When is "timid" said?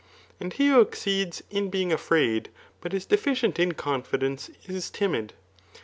4.89-5.33